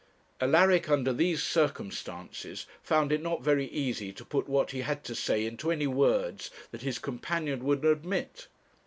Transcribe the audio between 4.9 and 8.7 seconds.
to say into any words that his companion would admit.